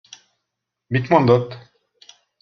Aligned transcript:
Mit 0.87 1.09
mondott? 1.09 1.73